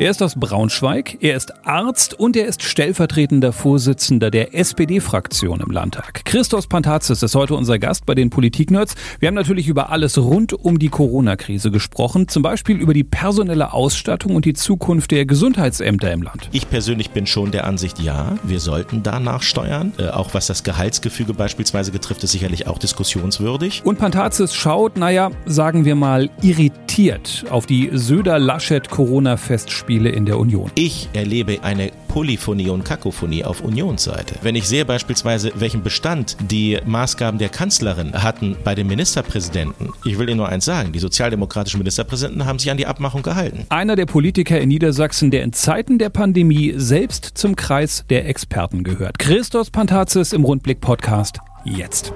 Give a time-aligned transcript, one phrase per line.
[0.00, 5.70] Er ist aus Braunschweig, er ist Arzt und er ist stellvertretender Vorsitzender der SPD-Fraktion im
[5.70, 6.24] Landtag.
[6.24, 8.94] Christos Pantazis ist heute unser Gast bei den Politik-Nerds.
[9.18, 13.74] Wir haben natürlich über alles rund um die Corona-Krise gesprochen, zum Beispiel über die personelle
[13.74, 16.48] Ausstattung und die Zukunft der Gesundheitsämter im Land.
[16.50, 19.92] Ich persönlich bin schon der Ansicht, ja, wir sollten danach steuern.
[19.98, 23.82] Äh, auch was das Gehaltsgefüge beispielsweise betrifft, ist sicherlich auch diskussionswürdig.
[23.84, 30.70] Und Pantazis schaut, naja, sagen wir mal, irritiert auf die Söder-Laschet-Corona-Festspiele Spiele in der Union.
[30.76, 34.36] Ich erlebe eine Polyphonie und Kakophonie auf Unionsseite.
[34.40, 40.16] Wenn ich sehe beispielsweise, welchen Bestand die Maßgaben der Kanzlerin hatten bei den Ministerpräsidenten, ich
[40.16, 43.66] will Ihnen nur eins sagen, die sozialdemokratischen Ministerpräsidenten haben sich an die Abmachung gehalten.
[43.68, 48.84] Einer der Politiker in Niedersachsen, der in Zeiten der Pandemie selbst zum Kreis der Experten
[48.84, 49.18] gehört.
[49.18, 51.40] Christos Pantazis im Rundblick Podcast.
[51.64, 52.12] Jetzt.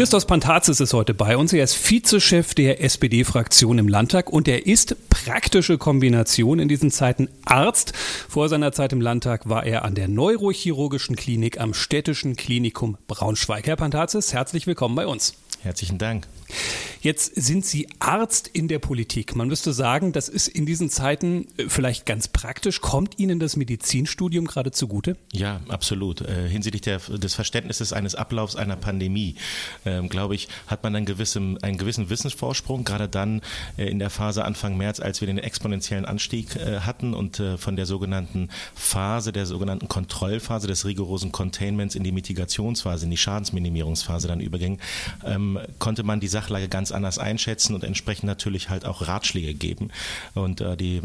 [0.00, 1.52] Christos Pantazis ist heute bei uns.
[1.52, 7.28] Er ist Vizechef der SPD-Fraktion im Landtag und er ist praktische Kombination in diesen Zeiten
[7.44, 7.92] Arzt.
[8.26, 13.66] Vor seiner Zeit im Landtag war er an der Neurochirurgischen Klinik am Städtischen Klinikum Braunschweig.
[13.66, 15.34] Herr Pantazis, herzlich willkommen bei uns.
[15.60, 16.26] Herzlichen Dank.
[17.00, 19.34] Jetzt sind Sie Arzt in der Politik.
[19.34, 22.80] Man müsste sagen, das ist in diesen Zeiten äh, vielleicht ganz praktisch.
[22.80, 25.16] Kommt Ihnen das Medizinstudium gerade zugute?
[25.32, 26.20] Ja, absolut.
[26.20, 29.36] Äh, hinsichtlich der, des Verständnisses eines Ablaufs einer Pandemie,
[29.84, 33.40] ähm, glaube ich, hat man einen gewissen, einen gewissen Wissensvorsprung, gerade dann
[33.76, 37.86] äh, in der Phase Anfang März, als wir den exponentiellen Anstieg hatten und von der
[37.86, 44.40] sogenannten Phase, der sogenannten Kontrollphase des rigorosen Containments in die Mitigationsphase, in die Schadensminimierungsphase dann
[44.40, 44.78] überging,
[45.24, 49.90] ähm, konnte man die Sachlage ganz anders einschätzen und entsprechend natürlich halt auch Ratschläge geben
[50.34, 51.02] und äh, die äh,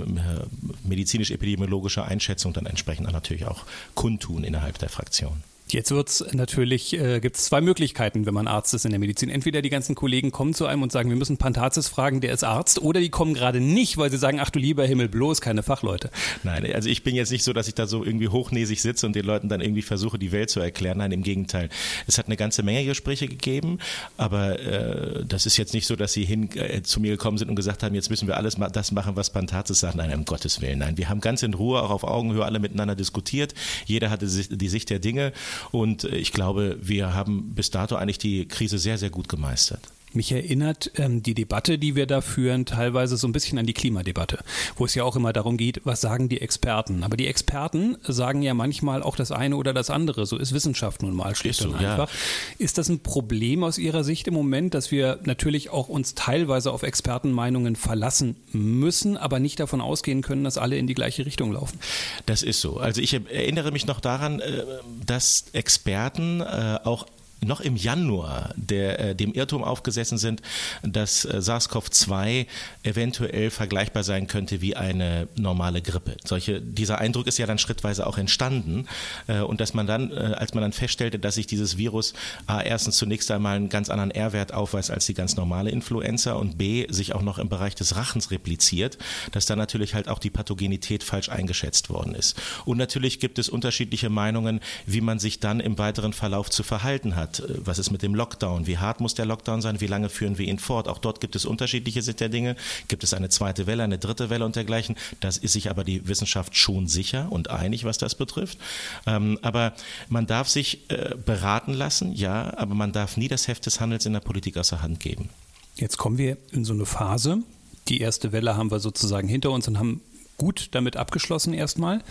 [0.83, 5.43] medizinisch-epidemiologische Einschätzung dann entsprechend natürlich auch kundtun innerhalb der Fraktion.
[5.67, 9.29] Jetzt wird's natürlich, äh, gibt es zwei Möglichkeiten, wenn man Arzt ist in der Medizin.
[9.29, 12.43] Entweder die ganzen Kollegen kommen zu einem und sagen, wir müssen Pantazis fragen, der ist
[12.43, 15.63] Arzt, oder die kommen gerade nicht, weil sie sagen, ach du lieber Himmel, bloß keine
[15.63, 16.11] Fachleute.
[16.43, 19.15] Nein, also ich bin jetzt nicht so, dass ich da so irgendwie hochnäsig sitze und
[19.15, 20.99] den Leuten dann irgendwie versuche, die Welt zu erklären.
[20.99, 21.69] Nein, im Gegenteil.
[22.05, 23.79] Es hat eine ganze Menge Gespräche gegeben,
[24.17, 27.49] aber äh, das ist jetzt nicht so, dass sie hin äh, zu mir gekommen sind
[27.49, 29.95] und gesagt haben, jetzt müssen wir alles ma das machen, was Pantazis sagt.
[29.95, 30.79] Nein, um Gottes Willen.
[30.79, 33.55] Nein, wir haben ganz in Ruhe, auch auf Augenhöhe alle miteinander diskutiert.
[33.85, 35.33] Jeder hatte die Sicht der Dinge
[35.71, 39.81] und äh, ich glaube, wir haben bis dato eigentlich die Krise sehr, sehr gut gemeistert.
[40.15, 43.73] Mich erinnert ähm, die Debatte, die wir da führen, teilweise so ein bisschen an die
[43.73, 44.39] Klimadebatte,
[44.77, 47.03] wo es ja auch immer darum geht, was sagen die Experten.
[47.03, 50.25] Aber die Experten sagen ja manchmal auch das eine oder das andere.
[50.25, 52.09] So ist Wissenschaft nun mal schlicht so, und einfach.
[52.09, 52.17] Ja.
[52.57, 56.71] Ist das ein Problem aus Ihrer Sicht im Moment, dass wir natürlich auch uns teilweise
[56.71, 61.51] auf Expertenmeinungen verlassen müssen, aber nicht davon ausgehen können, dass alle in die gleiche Richtung
[61.51, 61.79] laufen?
[62.25, 62.77] Das ist so.
[62.77, 64.63] Also ich erinnere mich noch daran, äh,
[65.05, 67.05] dass Experten äh, auch
[67.41, 70.41] noch im Januar der, äh, dem Irrtum aufgesessen sind,
[70.83, 72.47] dass äh, SARS-CoV-2
[72.83, 76.17] eventuell vergleichbar sein könnte wie eine normale Grippe.
[76.23, 78.87] Solche, dieser Eindruck ist ja dann schrittweise auch entstanden
[79.27, 82.13] äh, und dass man dann, äh, als man dann feststellte, dass sich dieses Virus
[82.47, 86.57] A, erstens zunächst einmal einen ganz anderen R-Wert aufweist als die ganz normale Influenza und
[86.57, 88.97] B, sich auch noch im Bereich des Rachens repliziert,
[89.31, 92.35] dass dann natürlich halt auch die Pathogenität falsch eingeschätzt worden ist.
[92.65, 97.15] Und natürlich gibt es unterschiedliche Meinungen, wie man sich dann im weiteren Verlauf zu verhalten
[97.15, 97.34] hat.
[97.57, 98.67] Was ist mit dem Lockdown?
[98.67, 99.81] Wie hart muss der Lockdown sein?
[99.81, 100.87] Wie lange führen wir ihn fort?
[100.87, 102.55] Auch dort gibt es unterschiedliche Sicht der Dinge.
[102.87, 104.95] Gibt es eine zweite Welle, eine dritte Welle und dergleichen?
[105.19, 108.57] Das ist sich aber die Wissenschaft schon sicher und einig, was das betrifft.
[109.05, 109.73] Ähm, aber
[110.09, 114.05] man darf sich äh, beraten lassen, ja, aber man darf nie das Heft des Handels
[114.05, 115.29] in der Politik aus der Hand geben.
[115.75, 117.39] Jetzt kommen wir in so eine Phase.
[117.87, 120.01] Die erste Welle haben wir sozusagen hinter uns und haben
[120.37, 122.01] gut damit abgeschlossen erstmal.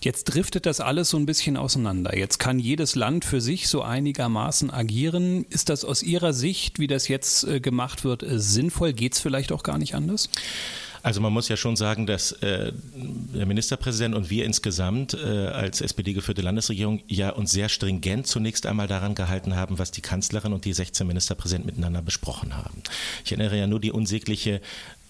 [0.00, 2.16] Jetzt driftet das alles so ein bisschen auseinander.
[2.16, 5.44] Jetzt kann jedes Land für sich so einigermaßen agieren.
[5.50, 8.92] Ist das aus Ihrer Sicht, wie das jetzt äh, gemacht wird, äh, sinnvoll?
[8.92, 10.28] Geht es vielleicht auch gar nicht anders?
[11.06, 15.80] Also man muss ja schon sagen, dass äh, der Ministerpräsident und wir insgesamt äh, als
[15.80, 20.52] SPD geführte Landesregierung ja uns sehr stringent zunächst einmal daran gehalten haben, was die Kanzlerin
[20.52, 22.82] und die 16 Ministerpräsidenten miteinander besprochen haben.
[23.24, 24.60] Ich erinnere ja nur die unsägliche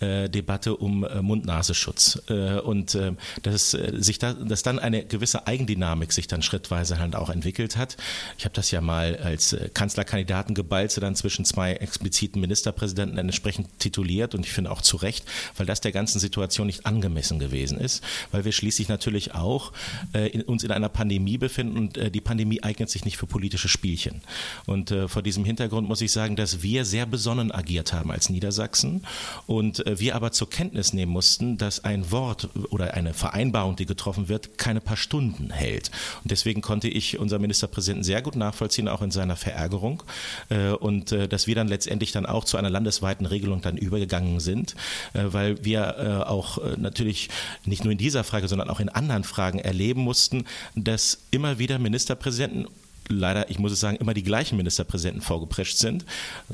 [0.00, 3.12] äh, Debatte um äh, Mund-Nasenschutz äh, und äh,
[3.43, 7.76] dass äh, sich da, dass dann eine gewisse Eigendynamik sich dann schrittweise halt auch entwickelt
[7.76, 7.96] hat.
[8.37, 13.78] Ich habe das ja mal als äh, Kanzlerkandidaten geballte dann zwischen zwei expliziten Ministerpräsidenten entsprechend
[13.78, 15.25] tituliert und ich finde auch zu Recht,
[15.56, 19.72] weil das der ganzen Situation nicht angemessen gewesen ist, weil wir schließlich natürlich auch
[20.12, 24.22] in, uns in einer Pandemie befinden und die Pandemie eignet sich nicht für politische Spielchen.
[24.66, 29.04] Und vor diesem Hintergrund muss ich sagen, dass wir sehr besonnen agiert haben als Niedersachsen
[29.46, 34.28] und wir aber zur Kenntnis nehmen mussten, dass ein Wort oder eine Vereinbarung, die getroffen
[34.28, 35.90] wird, keine paar Stunden hält.
[36.22, 40.02] Und deswegen konnte ich unseren Ministerpräsidenten sehr gut nachvollziehen, auch in seiner Verärgerung.
[40.80, 44.74] Und dass wir dann letztendlich dann auch zu einer landesweiten Regelung dann übergegangen sind,
[45.12, 47.28] weil wir auch natürlich
[47.64, 50.44] nicht nur in dieser Frage, sondern auch in anderen Fragen erleben mussten,
[50.74, 52.66] dass immer wieder Ministerpräsidenten
[53.08, 56.05] leider, ich muss es sagen, immer die gleichen Ministerpräsidenten vorgeprescht sind.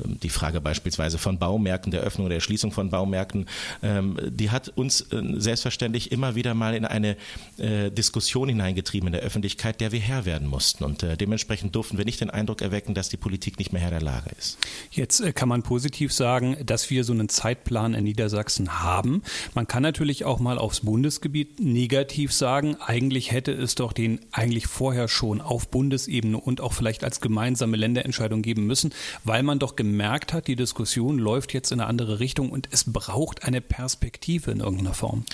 [0.03, 3.47] Ähm, die Frage beispielsweise von Baumärkten, der Öffnung oder der Schließung von Baumärkten,
[3.81, 7.17] ähm, die hat uns äh, selbstverständlich immer wieder mal in eine
[7.57, 10.83] äh, Diskussion hineingetrieben in der Öffentlichkeit, der wir Herr werden mussten.
[10.83, 13.91] Und äh, dementsprechend durften wir nicht den Eindruck erwecken, dass die Politik nicht mehr Herr
[13.91, 14.57] der Lage ist.
[14.91, 19.23] Jetzt kann man positiv sagen, dass wir so einen Zeitplan in Niedersachsen haben.
[19.53, 24.67] Man kann natürlich auch mal aufs Bundesgebiet negativ sagen, eigentlich hätte es doch den eigentlich
[24.67, 28.93] vorher schon auf Bundesebene und auch vielleicht als gemeinsame Länderentscheidung geben müssen,
[29.23, 32.91] weil man doch gemerkt hat, die Diskussion läuft jetzt in eine andere Richtung und es
[32.91, 35.25] braucht eine Perspektive in irgendeiner Form.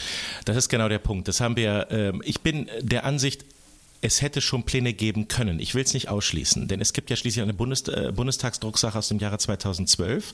[0.46, 1.28] Das ist genau der Punkt.
[1.28, 3.46] Das haben wir, ähm, ich bin der Ansicht,
[4.02, 5.60] es hätte schon Pläne geben können.
[5.60, 9.10] Ich will es nicht ausschließen, denn es gibt ja schließlich eine Bundes äh, Bundestagsdrucksache aus
[9.10, 10.34] dem Jahre 2012,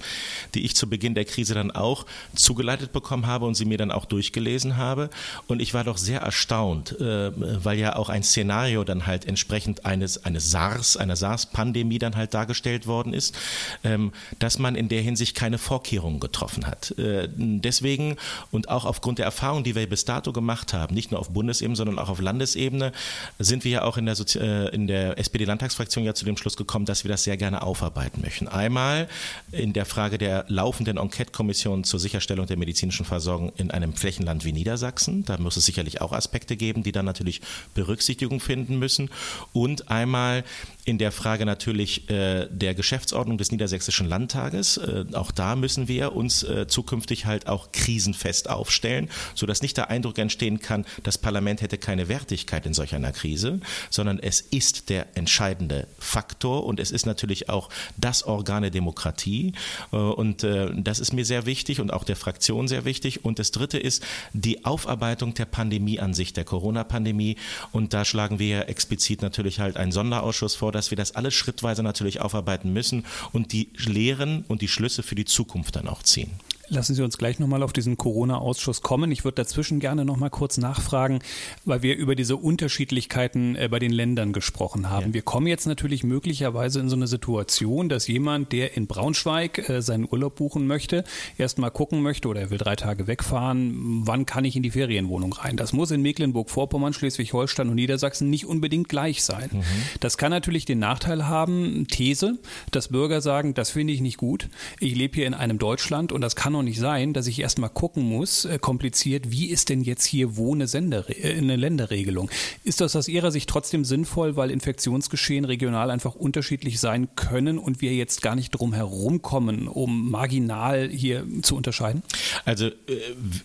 [0.53, 3.91] die ich zu Beginn der Krise dann auch zugeleitet bekommen habe und sie mir dann
[3.91, 5.09] auch durchgelesen habe.
[5.47, 9.85] Und ich war doch sehr erstaunt, äh, weil ja auch ein Szenario dann halt entsprechend
[9.85, 13.35] eines, eines SARS, einer SARS-Pandemie dann halt dargestellt worden ist,
[13.83, 16.91] ähm, dass man in der Hinsicht keine Vorkehrungen getroffen hat.
[16.99, 18.17] Äh, deswegen
[18.51, 21.75] und auch aufgrund der Erfahrung, die wir bis dato gemacht haben, nicht nur auf Bundesebene,
[21.75, 22.91] sondern auch auf Landesebene,
[23.39, 26.35] sind sind wir ja auch in der, Sozi äh, in der SPD-Landtagsfraktion ja zu dem
[26.35, 28.49] Schluss gekommen, dass wir das sehr gerne aufarbeiten möchten.
[28.49, 29.07] Einmal
[29.53, 34.51] in der Frage der laufenden Enquete-Kommission zur Sicherstellung der medizinischen Versorgung in einem Flächenland wie
[34.51, 35.23] Niedersachsen.
[35.23, 37.39] Da muss es sicherlich auch Aspekte geben, die dann natürlich
[37.73, 39.09] Berücksichtigung finden müssen.
[39.53, 40.43] Und einmal
[40.83, 44.75] in der Frage natürlich äh, der Geschäftsordnung des Niedersächsischen Landtages.
[44.77, 49.89] Äh, auch da müssen wir uns äh, zukünftig halt auch krisenfest aufstellen, sodass nicht der
[49.89, 53.44] Eindruck entstehen kann, das Parlament hätte keine Wertigkeit in solch einer Krise,
[53.89, 59.53] sondern es ist der entscheidende Faktor und es ist natürlich auch das Organ der Demokratie.
[59.91, 63.25] Äh, und äh, das ist mir sehr wichtig und auch der Fraktion sehr wichtig.
[63.25, 64.03] Und das Dritte ist
[64.33, 67.37] die Aufarbeitung der Pandemie an sich, der Corona-Pandemie.
[67.71, 71.83] Und da schlagen wir explizit natürlich halt einen Sonderausschuss vor, dass wir das alles schrittweise
[71.83, 76.31] natürlich aufarbeiten müssen und die Lehren und die Schlüsse für die Zukunft dann auch ziehen.
[76.69, 79.11] Lassen Sie uns gleich nochmal auf diesen Corona-Ausschuss kommen.
[79.11, 81.19] Ich würde dazwischen gerne nochmal kurz nachfragen,
[81.63, 85.07] weil wir über diese Unterschiedlichkeiten äh, bei den Ländern gesprochen haben.
[85.07, 85.13] Ja.
[85.13, 89.81] Wir kommen jetzt natürlich möglicherweise in so eine Situation, dass jemand, der in Braunschweig äh,
[89.81, 91.03] seinen Urlaub buchen möchte,
[91.37, 95.33] erstmal gucken möchte oder er will drei Tage wegfahren, wann kann ich in die Ferienwohnung
[95.33, 95.57] rein.
[95.57, 99.49] Das muss in Mecklenburg-Vorpommern, Schleswig-Holstein und Niedersachsen nicht unbedingt gleich sein.
[99.51, 99.63] Mhm.
[99.99, 102.39] Das kann natürlich den Nachteil haben, These,
[102.71, 104.49] dass Bürger sagen, das finde ich nicht gut.
[104.79, 107.69] Ich lebe hier in einem Deutschland und das kann doch nicht sein, dass ich erstmal
[107.69, 112.29] gucken muss, äh, kompliziert, wie ist denn jetzt hier wo eine, Sender, äh, eine Länderregelung?
[112.63, 117.81] Ist das aus Ihrer Sicht trotzdem sinnvoll, weil Infektionsgeschehen regional einfach unterschiedlich sein können und
[117.81, 122.03] wir jetzt gar nicht drum herum kommen, um marginal hier zu unterscheiden?
[122.45, 122.71] Also äh,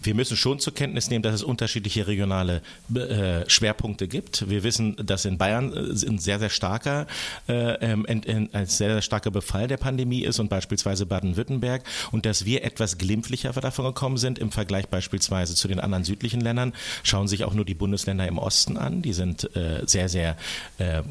[0.03, 2.63] wir müssen schon zur Kenntnis nehmen, dass es unterschiedliche regionale
[2.95, 4.49] äh, Schwerpunkte gibt.
[4.49, 7.07] Wir wissen, dass in Bayern äh, ein sehr, sehr starker,
[7.49, 12.45] äh, ähm, ein sehr, sehr starker Befall der Pandemie ist und beispielsweise Baden-Württemberg und dass
[12.45, 16.75] wir etwas glimpflicher davon gekommen sind im Vergleich beispielsweise zu den anderen südlichen Ländern.
[17.03, 19.03] Schauen sich auch nur die Bundesländer im Osten an.
[19.03, 20.37] Die sind äh, sehr, sehr
[20.79, 21.03] äh,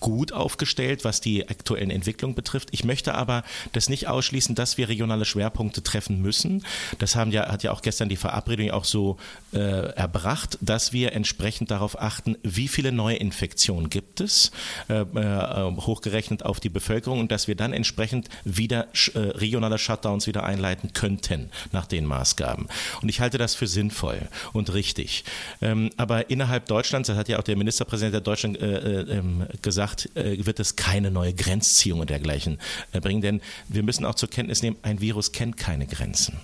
[0.00, 2.68] gut aufgestellt, was die aktuellen Entwicklungen betrifft.
[2.70, 6.64] Ich möchte aber das nicht ausschließen, dass wir regionale Schwerpunkte treffen müssen.
[6.98, 9.16] Das haben ja, hat ja auch gestern die Verabredung auch so
[9.52, 14.52] äh, erbracht, dass wir entsprechend darauf achten, wie viele neue Infektionen gibt es,
[14.88, 20.26] äh, äh, hochgerechnet auf die Bevölkerung und dass wir dann entsprechend wieder äh, regionale Shutdowns
[20.26, 22.66] wieder einleiten könnten könnten nach den Maßgaben.
[23.00, 25.24] Und ich halte das für sinnvoll und richtig.
[25.60, 29.46] Ähm, aber innerhalb Deutschlands, das hat ja auch der Ministerpräsident der Deutschland äh, äh, ähm,
[29.62, 32.58] gesagt, äh, wird es keine neue Grenzziehung und dergleichen
[32.92, 33.22] äh, bringen.
[33.22, 36.38] Denn wir müssen auch zur Kenntnis nehmen, ein Virus kennt keine Grenzen.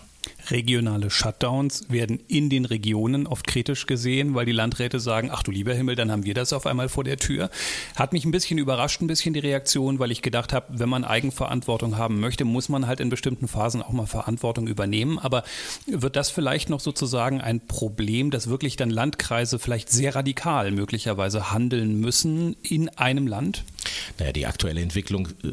[0.51, 5.51] Regionale Shutdowns werden in den Regionen oft kritisch gesehen, weil die Landräte sagen, ach du
[5.51, 7.51] lieber Himmel, dann haben wir das auf einmal vor der Tür.
[7.97, 11.05] Hat mich ein bisschen überrascht, ein bisschen die Reaktion, weil ich gedacht habe, wenn man
[11.05, 15.19] Eigenverantwortung haben möchte, muss man halt in bestimmten Phasen auch mal Verantwortung übernehmen.
[15.19, 15.45] Aber
[15.87, 21.53] wird das vielleicht noch sozusagen ein Problem, dass wirklich dann Landkreise vielleicht sehr radikal möglicherweise
[21.53, 23.65] handeln müssen in einem Land?
[24.19, 25.51] Naja, die aktuelle Entwicklung äh,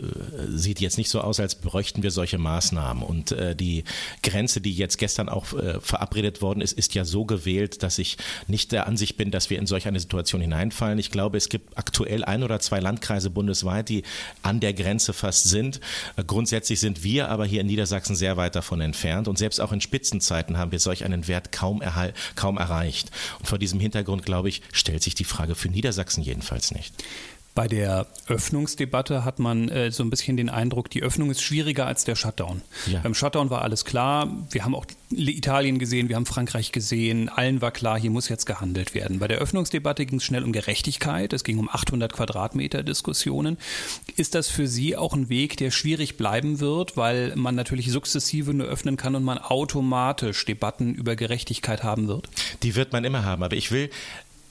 [0.49, 3.03] sieht jetzt nicht so aus, als bräuchten wir solche Maßnahmen.
[3.03, 3.83] Und äh, die
[4.23, 8.17] Grenze, die jetzt gestern auch äh, verabredet worden ist, ist ja so gewählt, dass ich
[8.47, 10.99] nicht der Ansicht bin, dass wir in solch eine Situation hineinfallen.
[10.99, 14.03] Ich glaube, es gibt aktuell ein oder zwei Landkreise bundesweit, die
[14.41, 15.79] an der Grenze fast sind.
[16.15, 19.27] Äh, grundsätzlich sind wir aber hier in Niedersachsen sehr weit davon entfernt.
[19.27, 21.81] Und selbst auch in Spitzenzeiten haben wir solch einen Wert kaum,
[22.35, 23.11] kaum erreicht.
[23.39, 26.93] Und vor diesem Hintergrund, glaube ich, stellt sich die Frage für Niedersachsen jedenfalls nicht.
[27.55, 31.87] Bei der Öffnungsdebatte hat man äh, so ein bisschen den Eindruck, die Öffnung ist schwieriger
[31.87, 32.61] als der Shutdown.
[32.85, 32.99] Ja.
[32.99, 34.27] Beim Shutdown war alles klar.
[34.51, 37.29] Wir haben auch Italien gesehen, wir haben Frankreich gesehen.
[37.29, 39.19] Allen war klar, hier muss jetzt gehandelt werden.
[39.19, 41.31] Bei der Öffnungsdebatte ging es schnell um Gerechtigkeit.
[41.31, 43.57] Es ging um 800 Quadratmeter Diskussionen.
[44.17, 48.53] Ist das für Sie auch ein Weg, der schwierig bleiben wird, weil man natürlich sukzessive
[48.53, 52.27] nur öffnen kann und man automatisch Debatten über Gerechtigkeit haben wird?
[52.63, 53.43] Die wird man immer haben.
[53.43, 53.89] Aber ich will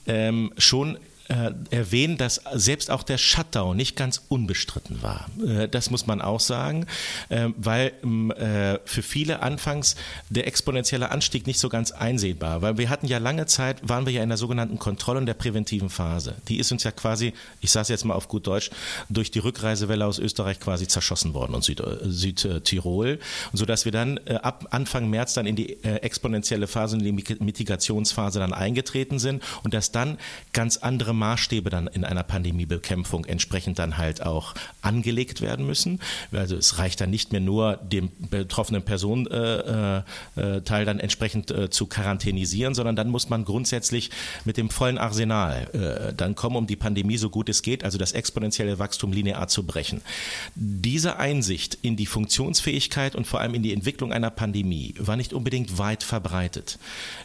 [0.07, 0.97] ähm, schon
[1.27, 5.27] äh, erwähnen, dass selbst auch der Shutdown nicht ganz unbestritten war.
[5.43, 6.85] Äh, das muss man auch sagen,
[7.29, 9.95] äh, weil ähm, äh, für viele anfangs
[10.29, 14.13] der exponentielle Anstieg nicht so ganz einsehbar, weil wir hatten ja lange Zeit, waren wir
[14.13, 16.35] ja in der sogenannten Kontrolle und der präventiven Phase.
[16.47, 18.69] Die ist uns ja quasi, ich sage es jetzt mal auf gut Deutsch,
[19.09, 23.19] durch die Rückreisewelle aus Österreich quasi zerschossen worden und Süd, äh, Südtirol,
[23.51, 28.39] sodass wir dann äh, ab Anfang März dann in die exponentielle Phase, in die Mitigationsphase
[28.39, 30.17] dann eingetreten sind und dass dann
[30.53, 35.99] ganz andere Maßstäbe dann in einer Pandemiebekämpfung entsprechend dann halt auch angelegt werden müssen.
[36.31, 40.03] Also es reicht dann nicht mehr nur, dem betroffenen Personenteil
[40.35, 44.11] äh, äh, dann entsprechend äh, zu quarantänisieren, sondern dann muss man grundsätzlich
[44.43, 47.97] mit dem vollen Arsenal äh, dann kommen, um die Pandemie so gut es geht, also
[47.97, 50.01] das exponentielle Wachstum linear zu brechen.
[50.55, 55.33] Diese Einsicht in die Funktionsfähigkeit und vor allem in die Entwicklung einer Pandemie war nicht
[55.33, 56.77] unbedingt weit verbreitet.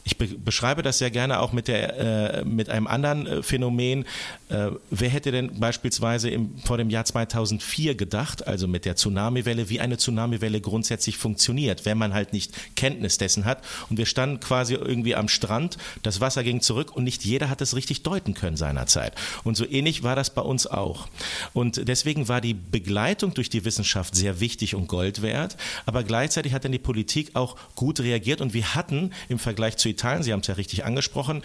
[0.04, 3.79] Ich be beschreibe das sehr gerne auch mit, der, äh, mit einem anderen äh, Phänomen,
[3.80, 4.04] Phänomen.
[4.48, 9.68] Äh, wer hätte denn beispielsweise im, vor dem Jahr 2004 gedacht, also mit der Tsunamiwelle,
[9.68, 13.62] wie eine Tsunamiwelle grundsätzlich funktioniert, wenn man halt nicht Kenntnis dessen hat.
[13.88, 17.60] Und wir standen quasi irgendwie am Strand, das Wasser ging zurück und nicht jeder hat
[17.60, 19.14] es richtig deuten können seinerzeit.
[19.44, 21.08] Und so ähnlich war das bei uns auch.
[21.52, 25.56] Und deswegen war die Begleitung durch die Wissenschaft sehr wichtig und Gold wert,
[25.86, 29.88] aber gleichzeitig hat dann die Politik auch gut reagiert und wir hatten im Vergleich zu
[29.88, 31.42] Italien, Sie haben es ja richtig angesprochen,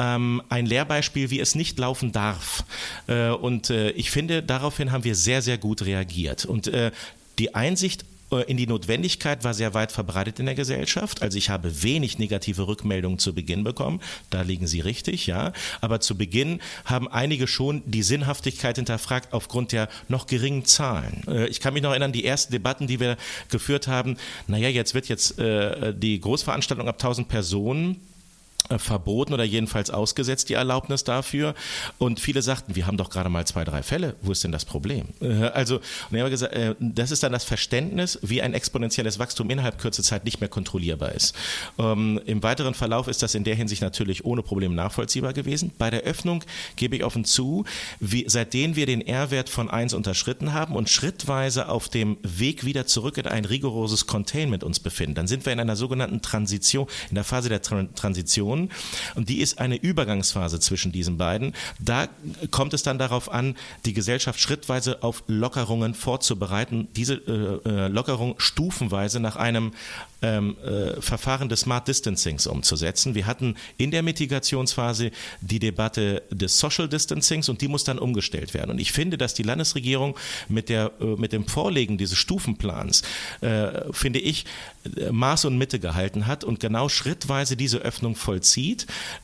[0.00, 2.64] ähm, ein Lehrbeispiel, wie es nicht laufen darf.
[3.06, 6.46] Äh, und äh, ich finde, daraufhin haben wir sehr, sehr gut reagiert.
[6.46, 6.90] Und äh,
[7.38, 11.22] die Einsicht äh, in die Notwendigkeit war sehr weit verbreitet in der Gesellschaft.
[11.22, 14.00] Also ich habe wenig negative Rückmeldungen zu Beginn bekommen.
[14.30, 15.52] Da liegen Sie richtig, ja.
[15.80, 21.24] Aber zu Beginn haben einige schon die Sinnhaftigkeit hinterfragt aufgrund der noch geringen Zahlen.
[21.28, 23.16] Äh, ich kann mich noch erinnern, die ersten Debatten, die wir
[23.50, 24.16] geführt haben.
[24.46, 28.00] Naja, jetzt wird jetzt äh, die Großveranstaltung ab 1000 Personen
[28.78, 31.54] verboten oder jedenfalls ausgesetzt, die Erlaubnis dafür.
[31.98, 34.16] Und viele sagten, wir haben doch gerade mal zwei, drei Fälle.
[34.22, 35.08] Wo ist denn das Problem?
[35.20, 39.18] Äh, also, und ich habe gesagt, äh, das ist dann das Verständnis, wie ein exponentielles
[39.18, 41.34] Wachstum innerhalb kürzer Zeit nicht mehr kontrollierbar ist.
[41.78, 45.72] Ähm, Im weiteren Verlauf ist das in der Hinsicht natürlich ohne Problem nachvollziehbar gewesen.
[45.78, 46.44] Bei der Öffnung
[46.76, 47.64] gebe ich offen zu,
[47.98, 52.86] wie, seitdem wir den R-Wert von 1 unterschritten haben und schrittweise auf dem Weg wieder
[52.86, 57.14] zurück in ein rigoroses Containment uns befinden, dann sind wir in einer sogenannten Transition, in
[57.14, 59.14] der Phase der Transition Diskussion.
[59.14, 61.54] Und die ist eine Übergangsphase zwischen diesen beiden.
[61.78, 62.08] Da
[62.50, 68.34] kommt es dann darauf an, die Gesellschaft schrittweise auf Lockerungen vorzubereiten, diese äh, äh Lockerung
[68.38, 69.72] stufenweise nach einem
[70.22, 73.14] ähm, äh, Verfahren des Smart Distancings umzusetzen.
[73.14, 78.54] Wir hatten in der Mitigationsphase die Debatte des Social Distancings und die muss dann umgestellt
[78.54, 78.70] werden.
[78.70, 80.16] Und ich finde, dass die Landesregierung
[80.48, 83.02] mit, der, äh, mit dem Vorlegen dieses Stufenplans,
[83.40, 84.44] äh, finde ich,
[84.96, 88.39] äh, Maß und Mitte gehalten hat und genau schrittweise diese Öffnung vollzieht.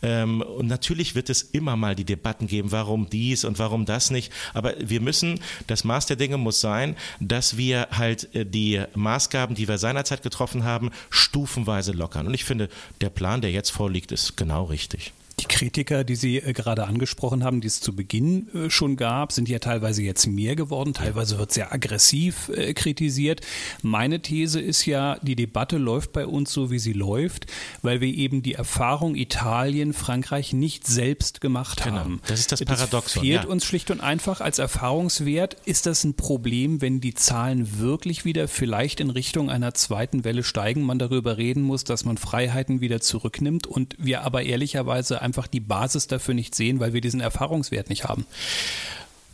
[0.03, 4.11] Ähm, und natürlich wird es immer mal die Debatten geben, warum dies und warum das
[4.11, 4.33] nicht.
[4.55, 9.55] Aber wir müssen, das Maß der Dinge muss sein, dass wir halt äh, die Maßgaben,
[9.57, 12.27] die wir seinerzeit getroffen haben, stufenweise lockern.
[12.27, 12.69] Und ich finde,
[13.01, 15.13] der Plan, der jetzt vorliegt, ist genau richtig.
[15.49, 19.49] Kritiker, die Sie äh, gerade angesprochen haben, die es zu Beginn äh, schon gab, sind
[19.49, 20.95] ja teilweise jetzt mehr geworden.
[20.95, 23.41] Teilweise wird sehr aggressiv äh, kritisiert.
[23.83, 27.47] Meine These ist ja, die Debatte läuft bei uns so, wie sie läuft,
[27.83, 31.97] weil wir eben die Erfahrung Italien, Frankreich nicht selbst gemacht genau.
[31.97, 32.21] haben.
[32.27, 33.23] Das ist das Paradoxon.
[33.23, 33.49] Das fehlt ja.
[33.49, 35.57] uns schlicht und einfach als Erfahrungswert.
[35.65, 40.43] Ist das ein Problem, wenn die Zahlen wirklich wieder vielleicht in Richtung einer zweiten Welle
[40.43, 45.36] steigen, man darüber reden muss, dass man Freiheiten wieder zurücknimmt und wir aber ehrlicherweise einfach
[45.47, 48.27] die Basis dafür nicht sehen, weil wir diesen Erfahrungswert nicht haben.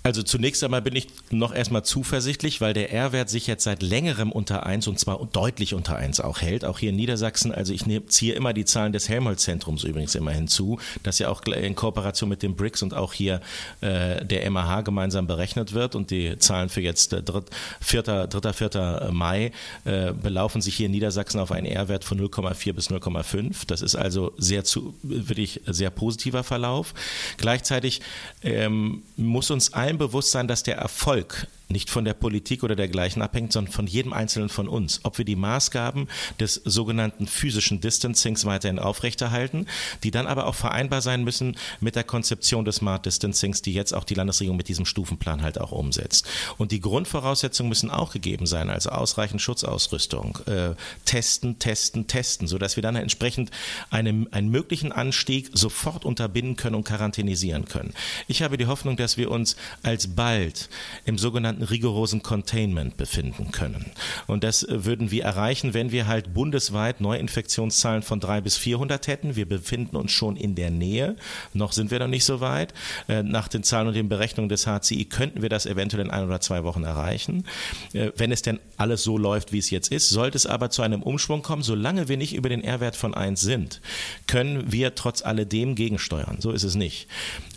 [0.04, 4.32] Also zunächst einmal bin ich noch erstmal zuversichtlich, weil der R-Wert sich jetzt seit längerem
[4.32, 7.52] unter 1 und zwar deutlich unter 1 auch hält, auch hier in Niedersachsen.
[7.52, 11.76] Also ich ziehe immer die Zahlen des Helmholtz-Zentrums übrigens immer hinzu, das ja auch in
[11.76, 13.40] Kooperation mit dem BRICS und auch hier
[13.80, 17.42] äh, der MAH gemeinsam berechnet wird und die Zahlen für jetzt äh, 3.
[17.80, 18.28] 4.
[18.52, 19.10] 4.
[19.12, 19.52] Mai
[19.84, 23.66] äh, belaufen sich hier in Niedersachsen auf einen R-Wert von 0,4 bis 0,5.
[23.68, 26.92] Das ist also sehr zu, wirklich sehr positiver Verlauf.
[27.36, 28.00] Gleichzeitig
[28.42, 33.22] ähm, muss uns allen bewusst sein, dass der Erfolg nicht von der Politik oder dergleichen
[33.22, 35.00] abhängt, sondern von jedem Einzelnen von uns.
[35.02, 39.66] Ob wir die Maßgaben des sogenannten physischen Distancings weiterhin aufrechterhalten,
[40.02, 43.94] die dann aber auch vereinbar sein müssen mit der Konzeption des Smart Distancings, die jetzt
[43.94, 46.28] auch die Landesregierung mit diesem Stufenplan halt auch umsetzt.
[46.58, 50.74] Und die Grundvoraussetzungen müssen auch gegeben sein, also ausreichend Schutzausrüstung, äh,
[51.04, 53.50] testen, testen, testen, sodass wir dann entsprechend
[53.90, 57.94] einem, einen möglichen Anstieg sofort unterbinden können und quarantänisieren können.
[58.28, 60.68] Ich habe die Hoffnung, dass wir uns alsbald
[61.04, 63.86] im sogenannten rigorosen Containment befinden können.
[64.26, 69.06] Und das äh, würden wir erreichen, wenn wir halt bundesweit Neuinfektionszahlen von 300 bis 400
[69.06, 69.36] hätten.
[69.36, 71.16] Wir befinden uns schon in der Nähe.
[71.54, 72.74] Noch sind wir noch nicht so weit.
[73.08, 76.24] Äh, nach den Zahlen und den Berechnungen des HCI könnten wir das eventuell in ein
[76.24, 77.44] oder zwei Wochen erreichen.
[77.92, 80.82] Äh, wenn es denn alles so läuft, wie es jetzt ist, sollte es aber zu
[80.82, 83.80] einem Umschwung kommen, solange wir nicht über den R-Wert von 1 sind,
[84.26, 86.38] können wir trotz alledem gegensteuern.
[86.40, 87.08] So ist es nicht.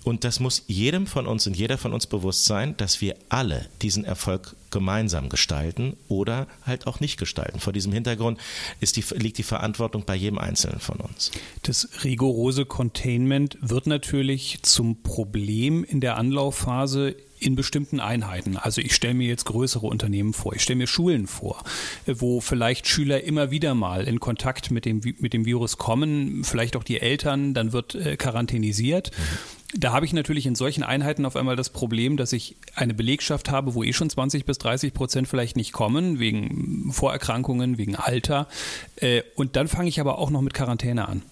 [0.06, 3.66] Und das muss jedem von uns und jeder von uns bewusst sein, dass wir alle
[3.82, 7.60] diesen Erfolg gemeinsam gestalten oder halt auch nicht gestalten.
[7.60, 8.40] Vor diesem Hintergrund
[8.82, 11.32] die, liegt die Verantwortung bei jedem Einzelnen von uns.
[11.64, 18.58] Das rigorose Containment wird natürlich zum Problem in der Anlaufphase in bestimmten Einheiten.
[18.58, 21.64] Also ich stelle mir jetzt größere Unternehmen vor, ich stelle mir Schulen vor,
[22.06, 26.76] wo vielleicht Schüler immer wieder mal in Kontakt mit dem, mit dem Virus kommen, vielleicht
[26.76, 29.12] auch die Eltern, dann wird äh, quarantänisiert.
[29.18, 29.65] Mhm.
[29.78, 33.52] Da habe ich natürlich in solchen Einheiten auf einmal das Problem, dass ich eine Belegschaft
[33.52, 38.48] habe, wo eh schon 20 bis 30 Prozent vielleicht nicht kommen, wegen Vorerkrankungen, wegen Alter.
[38.96, 41.24] Äh, und dann fange ich aber auch noch mit Quarantäne an.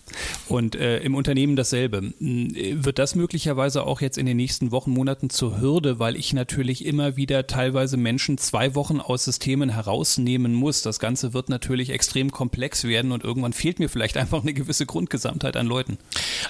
[0.50, 2.14] Und äh, im Unternehmen dasselbe.
[2.20, 6.86] Wird das möglicherweise auch jetzt in den nächsten Wochen, Monaten zur Hürde, weil ich natürlich
[6.86, 10.82] immer wieder teilweise Menschen zwei Wochen aus Systemen herausnehmen muss?
[10.82, 14.86] Das Ganze wird natürlich extrem komplex werden und irgendwann fehlt mir vielleicht einfach eine gewisse
[14.86, 15.98] Grundgesamtheit an Leuten.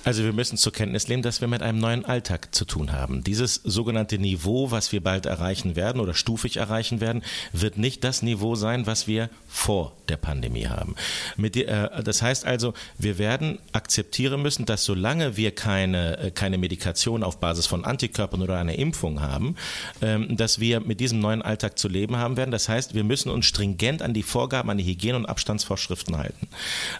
[0.03, 3.23] Also wir müssen zur Kenntnis nehmen, dass wir mit einem neuen Alltag zu tun haben.
[3.23, 8.21] Dieses sogenannte Niveau, was wir bald erreichen werden oder stufig erreichen werden, wird nicht das
[8.21, 10.95] Niveau sein, was wir vor der Pandemie haben.
[11.37, 16.57] Die, äh, das heißt also, wir werden akzeptieren müssen, dass solange wir keine, äh, keine
[16.57, 19.55] Medikation auf Basis von Antikörpern oder einer Impfung haben,
[20.01, 22.51] ähm, dass wir mit diesem neuen Alltag zu leben haben werden.
[22.51, 26.47] Das heißt, wir müssen uns stringent an die Vorgaben, an die Hygiene- und Abstandsvorschriften halten.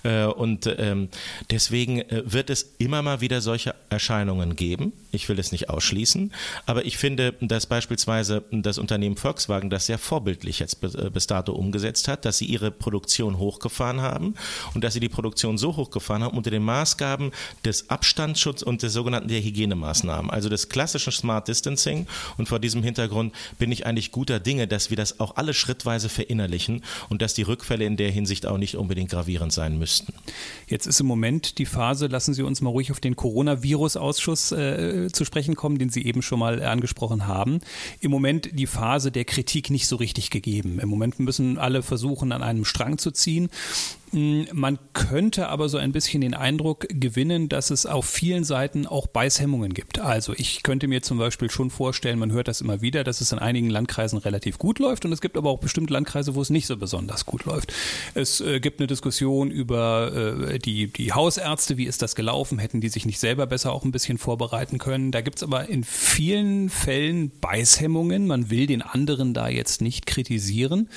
[0.04, 1.08] Äh, und ähm,
[1.50, 4.63] deswegen äh, wird es immer mal wieder solche Erscheinungen geben.
[5.12, 6.32] Ich will es nicht ausschließen,
[6.66, 12.08] aber ich finde, dass beispielsweise das Unternehmen Volkswagen das sehr vorbildlich jetzt bis dato umgesetzt
[12.08, 14.36] hat, dass sie ihre Produktion hochgefahren haben
[14.74, 17.32] und dass sie die Produktion so hochgefahren haben unter den Maßgaben
[17.64, 22.08] des Abstandsschutzes und des sogenannten der Hygienemaßnahmen, also des klassischen Smart Distancing.
[22.38, 26.10] Und vor diesem Hintergrund bin ich eigentlich guter Dinge, dass wir das auch alle schrittweise
[26.10, 30.14] verinnerlichen und dass die Rückfälle in der Hinsicht auch nicht unbedingt gravierend sein müssten.
[30.68, 35.10] Jetzt ist im Moment die Phase, lassen Sie uns mal ruhig auf den Coronavirus-Ausschuss äh,
[35.12, 37.60] zu sprechen kommen, den Sie eben schon mal angesprochen haben.
[38.00, 40.80] Im Moment die Phase der Kritik nicht so richtig gegeben.
[40.80, 43.50] Im Moment müssen alle versuchen, an einem Strang zu ziehen.
[44.14, 48.86] Hm, man könnte aber so ein bisschen den Eindruck gewinnen, dass es auf vielen Seiten
[48.86, 50.00] auch Beißhemmungen gibt.
[50.00, 53.32] Also ich könnte mir zum Beispiel schon vorstellen, man hört das immer wieder, dass es
[53.32, 56.52] in einigen Landkreisen relativ gut läuft und es gibt aber auch bestimmte Landkreise, wo es
[56.52, 57.74] nicht so besonders gut läuft.
[58.14, 62.82] Es äh, gibt eine Diskussion über äh, die, die Hausärzte, wie ist das gelaufen, hätten
[62.82, 65.12] die sich nicht selber besser auch ein bisschen vorbereiten können.
[65.12, 68.28] Da gibt es aber in vielen Fällen Beißhemmungen.
[68.28, 70.88] Man will den anderen da jetzt nicht kritisieren.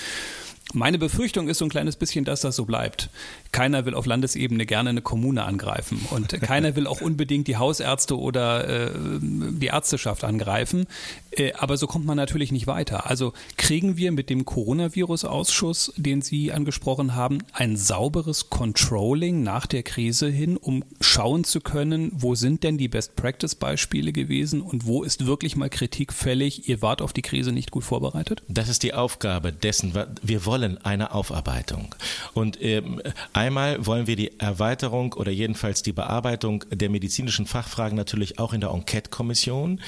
[0.75, 3.09] Meine Befürchtung ist so ein kleines bisschen, dass das so bleibt.
[3.57, 8.19] Keiner will auf Landesebene gerne eine Kommune angreifen und keiner will auch unbedingt die Hausärzte
[8.19, 8.91] oder äh,
[9.23, 10.85] die Ärzteschaft angreifen.
[11.31, 13.09] Äh, aber so kommt man natürlich nicht weiter.
[13.09, 19.83] Also kriegen wir mit dem Coronavirus-Ausschuss, den Sie angesprochen haben, ein sauberes Controlling nach der
[19.83, 25.25] Krise hin, um schauen zu können, wo sind denn die Best-Practice-Beispiele gewesen und wo ist
[25.25, 26.69] wirklich mal Kritik fällig?
[26.69, 28.43] Ihr wart auf die Krise nicht gut vorbereitet?
[28.49, 29.95] Das ist die Aufgabe dessen.
[30.23, 31.95] Wir wollen eine Aufarbeitung.
[32.35, 33.01] Und ähm,
[33.47, 38.61] einmal wollen wir die Erweiterung oder jedenfalls die Bearbeitung der medizinischen Fachfragen natürlich auch in
[38.61, 39.81] der Enquete-Kommission.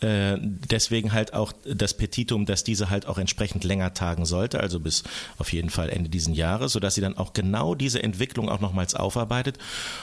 [0.00, 4.80] Äh, deswegen halt auch das Petitum, dass diese halt auch entsprechend länger tagen sollte, also
[4.80, 5.02] bis
[5.38, 8.94] auf jeden Fall Ende diesen Jahres, sodass sie dann auch genau diese Entwicklung auch nochmals
[8.94, 9.58] aufarbeitet.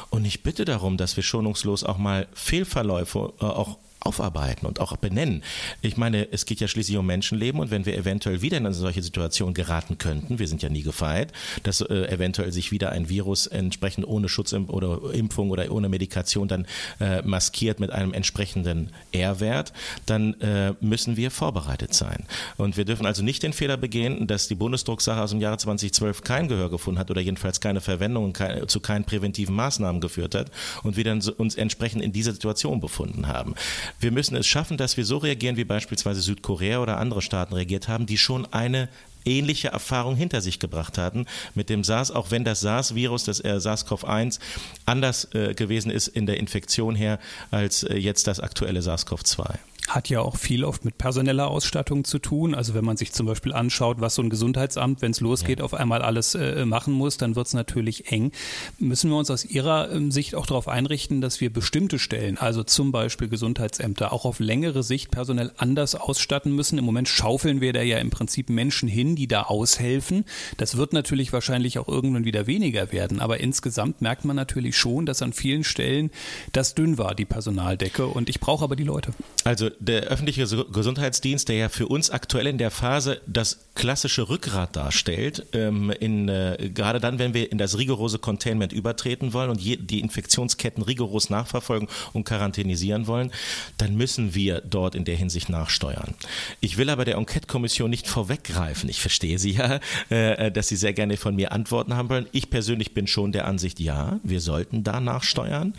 [0.10, 4.96] Und ich bitte darum, dass wir schonungslos auch mal Fehlverläufe äh, auch aufarbeiten und auch
[4.98, 5.44] benennen.
[5.82, 8.76] Ich meine, es geht ja schließlich um Menschenleben und wenn wir eventuell wieder in eine
[8.76, 11.32] solche Situation geraten könnten, wir sind ja nie gefeit,
[11.64, 16.48] dass äh, eventuell sich wieder ein Virus entsprechend ohne Schutz oder Impfung oder ohne Medikation
[16.48, 16.68] dann
[17.00, 19.74] äh, maskiert mit einem entsprechenden R-Wert,
[20.06, 22.26] dann äh, müssen wir vorbereitet sein.
[22.58, 26.22] Und wir dürfen also nicht den Fehler begehen, dass die Bundesdrucksache aus dem Jahre 2012
[26.22, 30.52] kein Gehör gefunden hat oder jedenfalls keine Verwendung kein, zu keinen präventiven Maßnahmen geführt hat
[30.84, 33.56] und wir dann uns entsprechend in dieser Situation befunden haben.
[34.00, 37.88] Wir müssen es schaffen, dass wir so reagieren, wie beispielsweise Südkorea oder andere Staaten reagiert
[37.88, 38.90] haben, die schon eine
[39.26, 41.26] ähnliche Erfahrung hinter sich gebracht hatten
[41.56, 44.40] mit dem SARS, auch wenn das SARS-Virus, das äh, SARS-CoV-1,
[44.86, 47.20] anders äh, gewesen ist in der Infektion her
[47.52, 52.20] als äh, jetzt das aktuelle SARS-CoV-2 hat ja auch viel oft mit personeller Ausstattung zu
[52.20, 52.56] tun.
[52.56, 55.66] Also wenn man sich zum Beispiel anschaut, was so ein Gesundheitsamt, wenn es losgeht, ja.
[55.66, 58.32] auf einmal alles äh, machen muss, dann wird es natürlich eng.
[58.80, 62.64] Müssen wir uns aus Ihrer ähm, Sicht auch darauf einrichten, dass wir bestimmte Stellen, also
[62.64, 66.78] zum Beispiel Gesundheitsämter, auch auf längere Sicht personell anders ausstatten müssen?
[66.78, 70.26] Im Moment schaufeln wir da ja im Prinzip Menschen hin, die da aushelfen.
[70.58, 73.20] Das wird natürlich wahrscheinlich auch irgendwann wieder weniger werden.
[73.20, 76.10] Aber insgesamt merkt man natürlich schon, dass an vielen Stellen
[76.54, 78.08] das dünn war, die Personaldecke.
[78.08, 79.14] Und ich brauche aber die Leute.
[79.44, 84.76] Also der öffentliche Gesundheitsdienst, der ja für uns aktuell in der Phase das klassische Rückgrat
[84.76, 89.60] darstellt, ähm, in, äh, gerade dann, wenn wir in das rigorose Containment übertreten wollen und
[89.60, 93.32] je, die Infektionsketten rigoros nachverfolgen und quarantänisieren wollen,
[93.78, 96.14] dann müssen wir dort in der Hinsicht nachsteuern.
[96.62, 98.90] Ich will aber der Enquete-Kommission nicht vorweggreifen.
[98.90, 102.28] Ich verstehe Sie ja, äh, dass Sie sehr gerne von mir Antworten haben wollen.
[102.32, 105.74] Ich persönlich bin schon der Ansicht, ja, wir sollten da nachsteuern.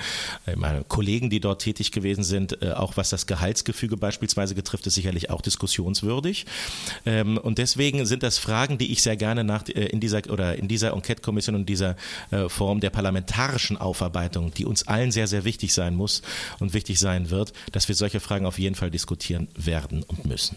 [0.47, 3.27] Äh, meine Kollegen, die dort tätig gewesen sind, äh, auch was das
[3.85, 6.47] Gehaltsgefüge beispielsweise getrifft, ist sicherlich auch diskussionswürdig.
[7.07, 10.57] Ähm, und deswegen sind das Fragen, die ich sehr gerne nach, äh, in dieser oder
[10.57, 11.97] in dieser Enquete-Kommission und dieser
[12.31, 16.23] äh, Form der parlamentarischen Aufarbeitung, die uns allen sehr, sehr wichtig sein muss
[16.61, 20.57] und wichtig sein wird, dass wir solche Fragen auf jeden Fall diskutieren werden und müssen.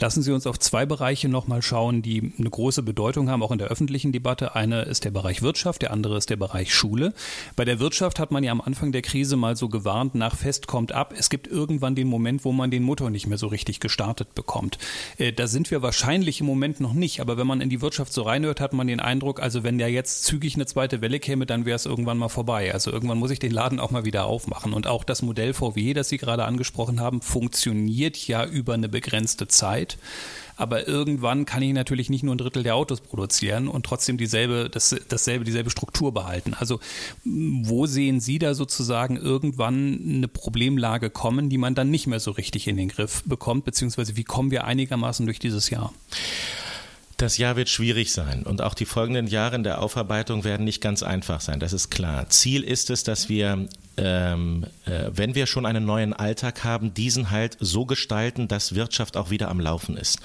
[0.00, 3.58] Lassen Sie uns auf zwei Bereiche nochmal schauen, die eine große Bedeutung haben, auch in
[3.58, 4.54] der öffentlichen Debatte.
[4.54, 7.12] Eine ist der Bereich Wirtschaft, der andere ist der Bereich Schule.
[7.56, 10.66] Bei der Wirtschaft hat man ja am Anfang der Krise mal so gewarnt, nach Fest
[10.66, 11.14] kommt ab.
[11.16, 14.78] Es gibt irgendwann den Moment, wo man den Motor nicht mehr so richtig gestartet bekommt.
[15.18, 18.12] Äh, da sind wir wahrscheinlich im Moment noch nicht, aber wenn man in die Wirtschaft
[18.12, 21.46] so reinhört, hat man den Eindruck, also wenn ja jetzt zügig eine zweite Welle käme,
[21.46, 22.72] dann wäre es irgendwann mal vorbei.
[22.72, 24.72] Also irgendwann muss ich den Laden auch mal wieder aufmachen.
[24.72, 29.48] Und auch das Modell VW, das Sie gerade angesprochen haben, funktioniert ja über eine begrenzte
[29.48, 29.98] Zeit.
[30.58, 34.68] Aber irgendwann kann ich natürlich nicht nur ein Drittel der Autos produzieren und trotzdem dieselbe,
[34.68, 36.52] das, dasselbe, dieselbe Struktur behalten.
[36.52, 36.80] Also
[37.24, 42.32] wo sehen Sie da sozusagen irgendwann eine Problemlage kommen, die man dann nicht mehr so
[42.32, 45.94] richtig in den Griff bekommt, beziehungsweise wie kommen wir einigermaßen durch dieses Jahr?
[47.18, 50.80] Das Jahr wird schwierig sein und auch die folgenden Jahre in der Aufarbeitung werden nicht
[50.80, 52.28] ganz einfach sein, das ist klar.
[52.30, 57.30] Ziel ist es, dass wir ähm, äh, wenn wir schon einen neuen Alltag haben, diesen
[57.30, 60.20] halt so gestalten, dass Wirtschaft auch wieder am Laufen ist.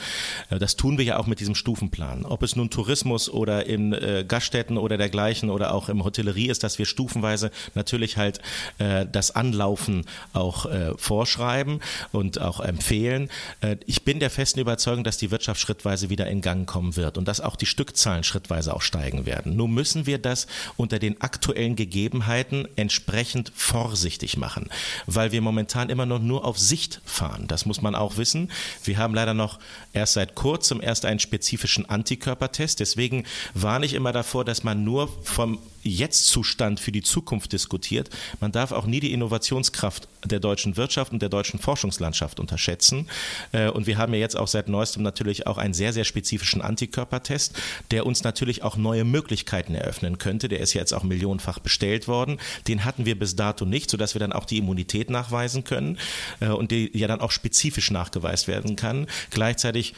[0.49, 2.25] Äh, das tun wir ja auch mit diesem Stufenplan.
[2.25, 6.63] Ob es nun Tourismus oder in äh, Gaststätten oder dergleichen oder auch im Hotellerie ist,
[6.63, 8.39] dass wir stufenweise natürlich halt
[8.77, 11.79] äh, das Anlaufen auch äh, vorschreiben
[12.12, 13.29] und auch empfehlen.
[13.62, 17.17] Äh, ich bin der festen Überzeugung, dass die Wirtschaft schrittweise wieder in Gang kommen wird
[17.17, 19.55] und dass auch die Stückzahlen schrittweise auch steigen werden.
[19.55, 24.69] Nun müssen wir das unter den aktuellen Gegebenheiten entsprechend vorsichtig machen,
[25.08, 27.47] weil wir momentan immer noch nur auf Sicht fahren.
[27.47, 28.52] Das muss man auch wissen.
[28.84, 29.60] Wir haben leider noch
[29.93, 32.80] erst seit kurzem erst einen spezifischen Antikörpertest.
[32.80, 38.10] Deswegen warne ich immer davor, dass man nur vom Jetzt-Zustand für die Zukunft diskutiert.
[38.39, 43.10] Man darf auch nie die Innovationskraft der deutschen Wirtschaft und der deutschen Forschungslandschaft unterschätzen.
[43.52, 46.62] Äh, und wir haben ja jetzt auch seit neuestem natürlich auch einen sehr, sehr spezifischen
[46.62, 47.56] Antikörpertest,
[47.91, 50.50] der uns natürlich auch neue Möglichkeiten eröffnen könnte.
[50.50, 52.39] Der ist jetzt auch millionenfach bestellt worden.
[52.67, 55.98] Den hatten wir bis dato nicht, sodass wir dann auch die Immunität nachweisen können
[56.39, 59.08] äh, und die ja dann auch spezifisch nachgeweist werden kann.
[59.30, 59.93] Gleichzeitig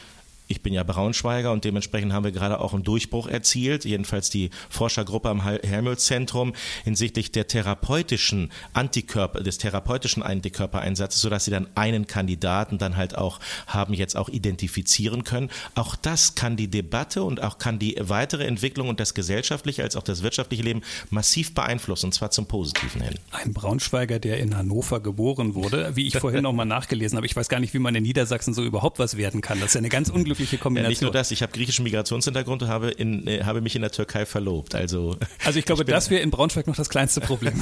[0.48, 4.50] ich bin ja Braunschweiger und dementsprechend haben wir gerade auch einen Durchbruch erzielt, jedenfalls die
[4.70, 6.54] Forschergruppe am Helmholtz-Zentrum
[6.84, 13.40] hinsichtlich der therapeutischen Antikörper, des therapeutischen Antikörpereinsatzes, sodass sie dann einen Kandidaten dann halt auch
[13.66, 15.50] haben jetzt auch identifizieren können.
[15.74, 19.96] Auch das kann die Debatte und auch kann die weitere Entwicklung und das gesellschaftliche als
[19.96, 23.14] auch das wirtschaftliche Leben massiv beeinflussen und zwar zum Positiven hin.
[23.32, 27.26] Ein Braunschweiger, der in Hannover geboren wurde, wie ich vorhin nochmal nachgelesen habe.
[27.26, 29.58] Ich weiß gar nicht, wie man in Niedersachsen so überhaupt was werden kann.
[29.58, 30.84] Das ist ja eine ganz unglückliche glückliche Kombination.
[30.84, 33.82] Ja, nicht nur das, ich habe griechischen Migrationshintergrund und habe, in, äh, habe mich in
[33.82, 34.74] der Türkei verlobt.
[34.74, 37.54] Also, also ich glaube, ich das wäre in Braunschweig noch das kleinste Problem.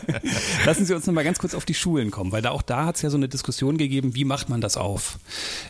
[0.66, 2.86] Lassen Sie uns noch mal ganz kurz auf die Schulen kommen, weil da auch da
[2.86, 5.18] hat es ja so eine Diskussion gegeben, wie macht man das auf?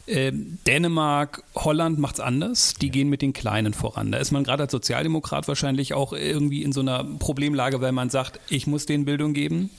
[0.07, 2.93] Ähm, Dänemark, Holland macht es anders, die ja.
[2.93, 4.13] gehen mit den Kleinen voran.
[4.13, 8.11] Da ist man gerade als Sozialdemokrat wahrscheinlich auch irgendwie in so einer Problemlage, weil man
[8.11, 9.71] sagt, ich muss denen Bildung geben,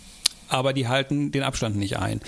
[0.53, 2.21] aber die halten den Abstand nicht ein.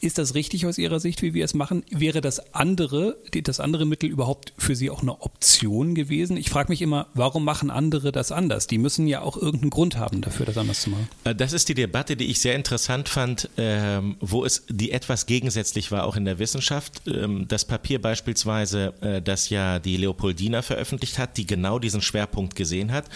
[0.00, 1.84] Ist das richtig aus Ihrer Sicht, wie wir es machen?
[1.90, 6.36] Wäre das andere, das andere Mittel überhaupt für Sie auch eine Option gewesen?
[6.36, 8.68] Ich frage mich immer, warum machen andere das anders?
[8.68, 11.08] Die müssen ja auch irgendeinen Grund haben dafür, das anders zu machen.
[11.24, 15.26] Äh, das ist die Debatte, die ich sehr interessant fand, ähm, wo es die etwas
[15.26, 17.02] gegensätzlich war, auch in der Wissenschaft.
[17.06, 22.56] Ähm, das Papier beispielsweise, äh, das ja die Leopoldina veröffentlicht hat, die genau diesen Schwerpunkt
[22.56, 23.06] gesehen hat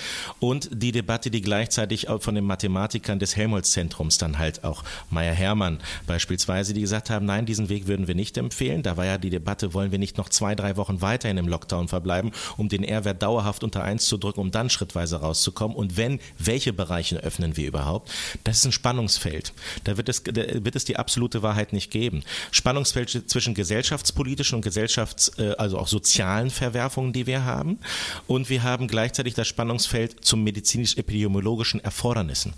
[0.40, 5.32] und die Debatte, die gleichzeitig auch von den Mathematikern des Helmholtz-Zentrums dann halt auch Meyer
[5.32, 8.82] Hermann beispielsweise, die gesagt haben, nein, diesen Weg würden wir nicht empfehlen.
[8.82, 11.48] Da war ja die Debatte, wollen wir nicht noch zwei, drei Wochen weiter in dem
[11.48, 15.96] Lockdown verbleiben, um den R-Wert dauerhaft unter eins zu drücken, um dann schrittweise rauszukommen und
[15.96, 18.10] wenn, welche Bereiche öffnen wir überhaupt?
[18.44, 19.52] Das ist ein Spannungsfeld.
[19.84, 22.22] Da wird es, da wird es die absolute Wahrheit nicht geben.
[22.50, 27.78] Spannungsfeld zwischen gesellschaftspolitischen und gesellschafts-, äh, also auch sozialen Verwerfungen, die wir haben.
[28.26, 32.54] Und wir haben gleichzeitig das Spannungsfeld zum medizinisch-epidemiologischen Erfordernissen.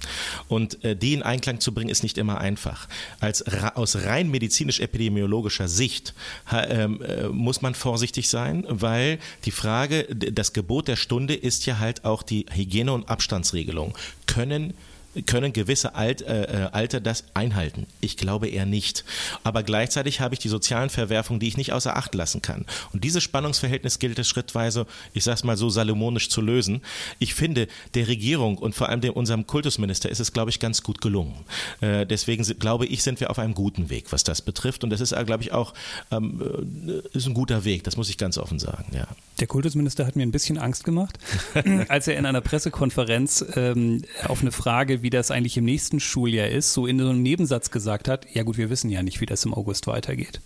[0.49, 2.89] Und äh, die in Einklang zu ist nicht immer einfach.
[3.21, 3.43] Als,
[3.77, 6.15] aus rein medizinisch-epidemiologischer Sicht
[6.53, 11.79] ähm, äh, muss man vorsichtig sein, weil die Frage, das Gebot der Stunde ist ja
[11.79, 13.97] halt auch die Hygiene- und Abstandsregelung.
[14.27, 14.75] Können
[15.23, 17.87] können gewisse Alt, äh, äh, Alter das einhalten?
[18.01, 19.05] Ich glaube eher nicht.
[19.43, 22.67] Aber gleichzeitig habe ich die sozialen Verwerfungen, die ich nicht außer Acht lassen kann.
[22.93, 26.83] Und dieses Spannungsverhältnis gilt es schrittweise, ich sage es mal so salomonisch zu lösen.
[27.19, 30.83] Ich finde, der Regierung und vor allem dem, unserem Kultusminister ist es, glaube ich, ganz
[30.83, 31.35] gut gelungen.
[31.81, 34.85] Äh, deswegen glaube ich, sind wir auf einem guten Weg, was das betrifft.
[34.85, 35.75] Und das ist, äh, glaube ich, auch
[36.11, 36.43] ähm,
[36.87, 37.85] äh, ist ein guter Weg.
[37.85, 38.87] Das muss ich ganz offen sagen.
[38.93, 39.07] Ja.
[39.41, 41.19] Der Kultusminister hat mir ein bisschen Angst gemacht,
[41.89, 46.49] als er in einer Pressekonferenz ähm, auf eine Frage, wie das eigentlich im nächsten Schuljahr
[46.49, 49.27] ist, so in so einem Nebensatz gesagt hat, ja gut, wir wissen ja nicht, wie
[49.27, 50.41] das im August weitergeht.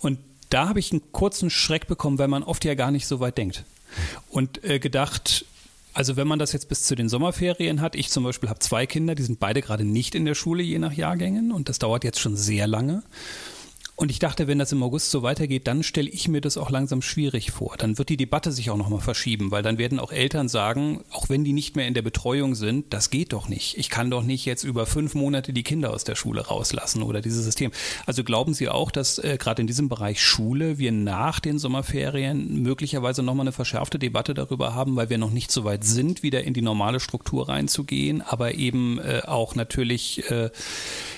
[0.00, 3.20] Und da habe ich einen kurzen Schreck bekommen, weil man oft ja gar nicht so
[3.20, 3.64] weit denkt.
[4.30, 5.44] Und äh, gedacht,
[5.92, 8.86] also wenn man das jetzt bis zu den Sommerferien hat, ich zum Beispiel habe zwei
[8.86, 12.02] Kinder, die sind beide gerade nicht in der Schule, je nach Jahrgängen, und das dauert
[12.02, 13.02] jetzt schon sehr lange.
[14.00, 16.70] Und ich dachte, wenn das im August so weitergeht, dann stelle ich mir das auch
[16.70, 17.74] langsam schwierig vor.
[17.76, 21.28] Dann wird die Debatte sich auch nochmal verschieben, weil dann werden auch Eltern sagen, auch
[21.28, 23.76] wenn die nicht mehr in der Betreuung sind, das geht doch nicht.
[23.76, 27.20] Ich kann doch nicht jetzt über fünf Monate die Kinder aus der Schule rauslassen oder
[27.20, 27.72] dieses System.
[28.06, 32.62] Also glauben Sie auch, dass äh, gerade in diesem Bereich Schule wir nach den Sommerferien
[32.62, 36.42] möglicherweise nochmal eine verschärfte Debatte darüber haben, weil wir noch nicht so weit sind, wieder
[36.42, 40.48] in die normale Struktur reinzugehen, aber eben äh, auch natürlich äh,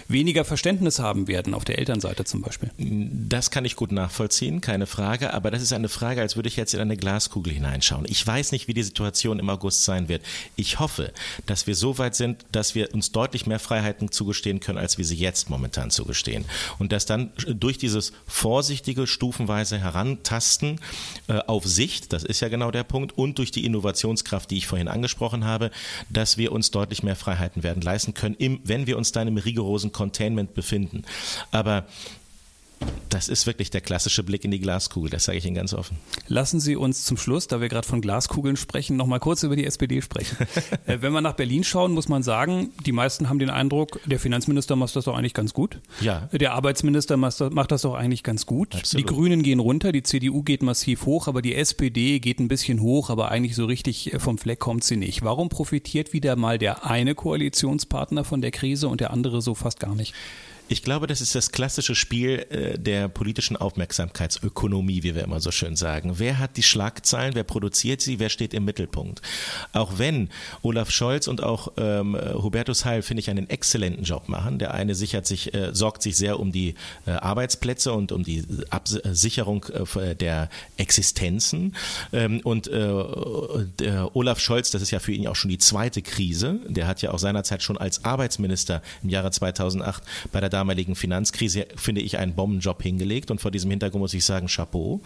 [0.09, 2.72] weniger Verständnis haben werden, auf der Elternseite zum Beispiel?
[2.79, 5.35] Das kann ich gut nachvollziehen, keine Frage.
[5.35, 8.07] Aber das ist eine Frage, als würde ich jetzt in eine Glaskugel hineinschauen.
[8.09, 10.23] Ich weiß nicht, wie die Situation im August sein wird.
[10.57, 11.13] Ich hoffe,
[11.47, 15.05] dass wir so weit sind, dass wir uns deutlich mehr Freiheiten zugestehen können, als wir
[15.05, 16.45] sie jetzt momentan zugestehen.
[16.79, 20.81] Und dass dann durch dieses vorsichtige, stufenweise Herantasten
[21.29, 24.67] äh, auf Sicht, das ist ja genau der Punkt, und durch die Innovationskraft, die ich
[24.67, 25.71] vorhin angesprochen habe,
[26.09, 29.29] dass wir uns deutlich mehr Freiheiten werden leisten können, im, wenn wir uns da in
[29.29, 31.05] einem rigorosen Containment befinden.
[31.51, 31.87] Aber
[33.13, 35.99] das ist wirklich der klassische Blick in die Glaskugel, das sage ich Ihnen ganz offen.
[36.29, 39.55] Lassen Sie uns zum Schluss, da wir gerade von Glaskugeln sprechen, noch mal kurz über
[39.55, 40.37] die SPD sprechen.
[40.87, 44.19] Äh, wenn wir nach Berlin schauen, muss man sagen, die meisten haben den Eindruck, der
[44.19, 45.81] Finanzminister macht das doch eigentlich ganz gut.
[46.01, 46.29] Ja.
[46.33, 48.75] Der Arbeitsminister macht das doch eigentlich ganz gut.
[48.75, 49.09] Absolut.
[49.09, 52.81] Die Grünen gehen runter, die CDU geht massiv hoch, aber die SPD geht ein bisschen
[52.81, 55.23] hoch, aber eigentlich so richtig vom Fleck kommt sie nicht.
[55.23, 59.79] Warum profitiert wieder mal der eine Koalitionspartner von der Krise und der andere so fast
[59.79, 60.15] gar nicht?
[60.73, 65.51] Ich glaube, das ist das klassische Spiel äh, der politischen Aufmerksamkeitsökonomie, wie wir immer so
[65.51, 66.15] schön sagen.
[66.17, 69.21] Wer hat die Schlagzeilen, wer produziert sie, wer steht im Mittelpunkt?
[69.75, 70.31] Auch wenn
[70.63, 74.59] Olaf Scholz und auch ähm, Hubertus Heil, finde ich, einen exzellenten Job machen.
[74.59, 78.43] Der eine sichert sich, äh, sorgt sich sehr um die äh, Arbeitsplätze und um die
[78.71, 81.77] Abs äh, Sicherung äh, der Existenzen.
[82.15, 82.95] Ähm, und äh,
[84.15, 86.61] Olaf Scholz, das ist ja für ihn auch schon die zweite Krise.
[86.67, 91.67] Der hat ja auch seinerzeit schon als Arbeitsminister im Jahre 2008 bei der damaligen Finanzkrise,
[91.75, 93.33] finde ich, einen Bombenjob hingelegt.
[93.33, 95.01] Und vor diesem Hintergrund muss ich sagen, Chapeau.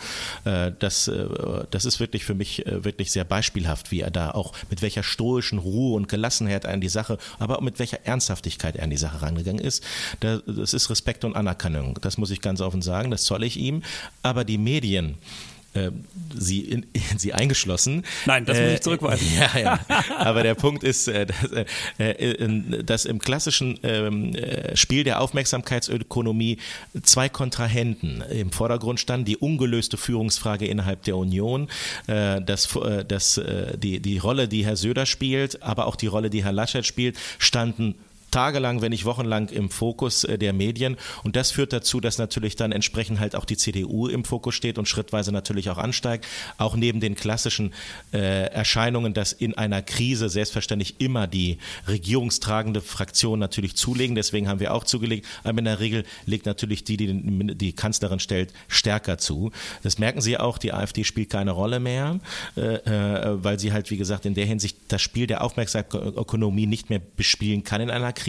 [0.45, 1.27] Äh, das, äh,
[1.71, 5.03] das ist wirklich für mich äh, wirklich sehr beispielhaft, wie er da auch mit welcher
[5.03, 8.91] stoischen Ruhe und Gelassenheit er an die Sache, aber auch mit welcher Ernsthaftigkeit er an
[8.91, 9.83] die Sache rangegangen ist.
[10.21, 11.99] Das ist Respekt und Anerkennung.
[12.03, 13.11] Das muss ich ganz offen sagen.
[13.11, 13.83] Das zolle ich ihm.
[14.23, 15.17] Aber die Medien,
[15.77, 15.91] äh,
[16.35, 16.87] sie, in,
[17.17, 18.05] sie eingeschlossen.
[18.27, 19.29] Nein, das muss ich äh, zurückweisen.
[19.39, 19.81] ja, ja.
[20.19, 24.37] Aber der Punkt ist, äh, dass, dass im klassischen ähm,
[24.75, 26.59] Spiel der Aufmerksamkeitsökonomie
[27.03, 29.25] zwei Kontrahenten im Vordergrund standen.
[29.25, 31.69] Die ungelöste Führungsfrage innerhalb der Union,
[32.07, 32.69] das,
[33.09, 33.41] das,
[33.77, 37.17] die, die Rolle, die Herr Söder spielt, aber auch die Rolle, die Herr Laschet spielt,
[37.39, 37.95] standen
[38.37, 40.99] tagelang, wenn nicht wochenlang im Fokus äh, der Medien.
[41.25, 44.77] Und das führt dazu, dass natürlich dann entsprechend halt auch die CDU im Fokus steht
[44.77, 46.27] und schrittweise natürlich auch ansteigt.
[46.59, 47.73] Auch neben den klassischen
[48.13, 51.57] äh, Erscheinungen, dass in einer Krise selbstverständlich immer die
[51.89, 54.15] regierungstragende Fraktion natürlich zulegen.
[54.15, 55.27] Deswegen haben wir auch zugelegt.
[55.43, 59.51] Aber in der Regel legt natürlich die, die die Kanzlerin stellt, stärker zu.
[59.83, 60.59] Das merken Sie auch.
[60.59, 62.21] Die AfD spielt keine Rolle mehr,
[62.59, 66.91] äh, äh, weil sie halt, wie gesagt, in der Hinsicht das Spiel der Aufmerksamkeitsökonomie nicht
[66.91, 68.26] mehr bespielen kann in einer Krise.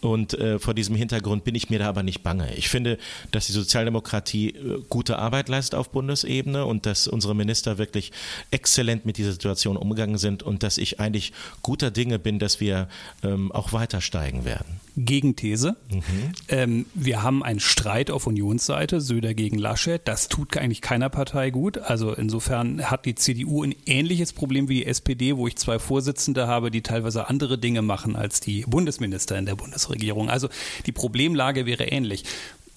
[0.00, 2.54] Und äh, vor diesem Hintergrund bin ich mir da aber nicht bange.
[2.56, 2.98] Ich finde,
[3.30, 8.10] dass die Sozialdemokratie äh, gute Arbeit leistet auf Bundesebene und dass unsere Minister wirklich
[8.50, 12.88] exzellent mit dieser Situation umgegangen sind und dass ich eigentlich guter Dinge bin, dass wir
[13.22, 14.80] ähm, auch weiter steigen werden.
[14.96, 15.76] Gegenthese.
[15.90, 16.02] Mhm.
[16.48, 20.00] Ähm, wir haben einen Streit auf Unionsseite, Söder gegen Laschet.
[20.04, 21.78] Das tut eigentlich keiner Partei gut.
[21.78, 26.46] Also insofern hat die CDU ein ähnliches Problem wie die SPD, wo ich zwei Vorsitzende
[26.46, 30.30] habe, die teilweise andere Dinge machen als die Bundesminister in der Bundesregierung.
[30.30, 30.48] Also
[30.86, 32.24] die Problemlage wäre ähnlich.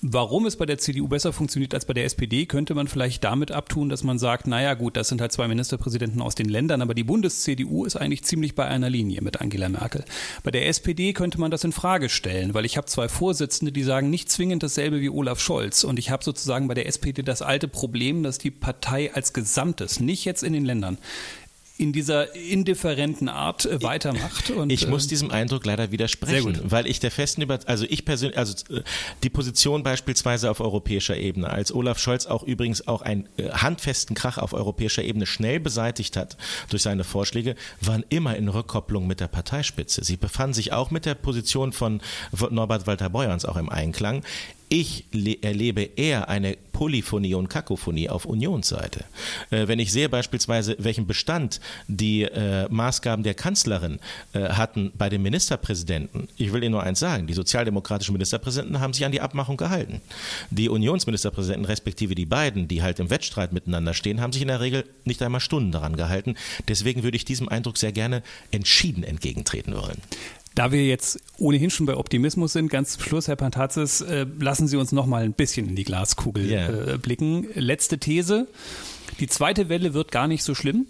[0.07, 3.51] Warum es bei der CDU besser funktioniert als bei der SPD, könnte man vielleicht damit
[3.51, 6.93] abtun, dass man sagt, naja gut, das sind halt zwei Ministerpräsidenten aus den Ländern, aber
[6.93, 10.05] die Bundes-CDU ist eigentlich ziemlich bei einer Linie mit Angela Merkel.
[10.43, 13.81] Bei der SPD könnte man das in Frage stellen, weil ich habe zwei Vorsitzende, die
[13.81, 15.83] sagen nicht zwingend dasselbe wie Olaf Scholz.
[15.83, 19.99] Und ich habe sozusagen bei der SPD das alte Problem, dass die Partei als Gesamtes,
[19.99, 20.99] nicht jetzt in den Ländern,
[21.77, 24.49] in dieser indifferenten Art äh, weitermacht.
[24.49, 28.05] Und, ich muss ähm, diesem Eindruck leider widersprechen, weil ich der festen über, also ich
[28.05, 28.81] persönlich, also äh,
[29.23, 34.15] die Position beispielsweise auf europäischer Ebene, als Olaf Scholz auch übrigens auch einen äh, handfesten
[34.15, 36.37] Krach auf europäischer Ebene schnell beseitigt hat
[36.69, 40.03] durch seine Vorschläge, waren immer in Rückkopplung mit der Parteispitze.
[40.03, 42.01] Sie befanden sich auch mit der Position von
[42.51, 44.23] Norbert Walter Beuerns auch im Einklang.
[44.77, 45.05] Ich
[45.41, 49.05] erlebe eher eine Polyphonie und Kakophonie auf Unionsseite.
[49.49, 53.99] Äh, wenn ich sehe beispielsweise, welchen Bestand die äh, Maßgaben der Kanzlerin
[54.33, 58.91] äh, hatten bei den Ministerpräsidenten, ich will Ihnen nur eins sagen, die sozialdemokratischen Ministerpräsidenten haben
[58.91, 60.01] sich an die Abmachung gehalten.
[60.49, 64.59] Die Unionsministerpräsidenten, respektive die beiden, die halt im Wettstreit miteinander stehen, haben sich in der
[64.59, 66.35] Regel nicht einmal Stunden daran gehalten.
[66.67, 70.01] Deswegen würde ich diesem Eindruck sehr gerne entschieden entgegentreten wollen.
[70.55, 74.67] Da wir jetzt ohnehin schon bei Optimismus sind, ganz zum Schluss, Herr Pantazis, äh, lassen
[74.67, 76.93] Sie uns noch mal ein bisschen in die Glaskugel yeah.
[76.93, 77.47] äh, blicken.
[77.53, 78.47] Letzte These.
[79.19, 80.87] Die zweite Welle wird gar nicht so schlimm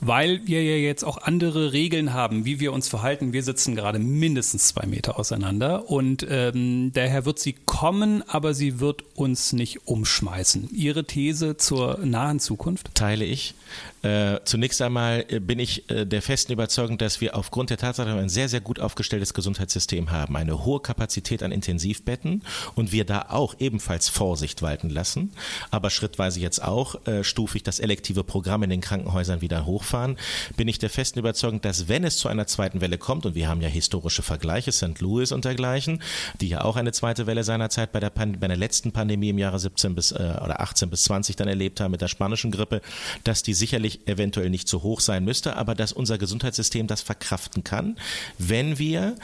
[0.00, 3.32] weil wir ja jetzt auch andere Regeln haben, wie wir uns verhalten.
[3.32, 8.80] Wir sitzen gerade mindestens zwei Meter auseinander und ähm, daher wird sie kommen, aber sie
[8.80, 10.70] wird uns nicht umschmeißen.
[10.72, 12.94] Ihre These zur nahen Zukunft?
[12.94, 13.54] Teile ich.
[14.02, 18.10] Äh, zunächst einmal äh, bin ich äh, der festen Überzeugung, dass wir aufgrund der Tatsache
[18.10, 22.42] ein sehr, sehr gut aufgestelltes Gesundheitssystem haben, eine hohe Kapazität an Intensivbetten
[22.76, 25.32] und wir da auch ebenfalls Vorsicht walten lassen,
[25.70, 30.16] aber schrittweise jetzt auch äh, stufig das elektive Programm in den Krankenhäusern wieder hochfahren,
[30.56, 33.48] bin ich der festen Überzeugung, dass wenn es zu einer zweiten Welle kommt, und wir
[33.48, 35.00] haben ja historische Vergleiche, St.
[35.00, 36.02] Louis und dergleichen,
[36.40, 39.38] die ja auch eine zweite Welle seinerzeit bei der, Pan bei der letzten Pandemie im
[39.38, 42.80] Jahre 17 bis äh, oder 18 bis 20 dann erlebt haben mit der spanischen Grippe,
[43.24, 47.02] dass die sicherlich sicherlich eventuell nicht so hoch sein müsste, aber dass unser Gesundheitssystem das
[47.02, 47.96] verkraften kann,
[48.38, 49.16] wenn wir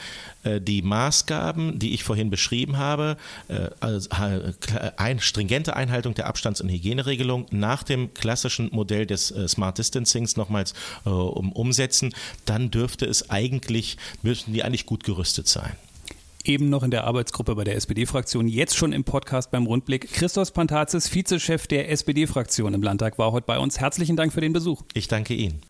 [0.45, 3.17] äh, die Maßgaben, die ich vorhin beschrieben habe,
[3.49, 4.09] äh, also,
[4.97, 10.37] ein, stringente Einhaltung der Abstands- und Hygieneregelung nach dem klassischen Modell des äh, Smart Distancings
[10.37, 10.75] nochmals
[11.05, 15.77] um, umsetzen, dann dürfte es eigentlich, müssten die eigentlich gut gerüstet sein
[16.45, 20.13] eben noch in der Arbeitsgruppe bei der SPD-Fraktion, jetzt schon im Podcast beim Rundblick.
[20.13, 23.81] Christos Pantazis, Vizechef der SPD-Fraktion im Landtag, war heute bei uns.
[23.81, 24.83] Herzlichen Dank für den Besuch.
[24.95, 25.61] Ich danke Ihnen.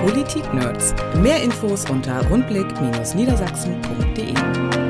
[0.00, 0.94] Politik-Nerds.
[1.16, 4.85] Mehr Infos unter rundblick-niedersachsen.de.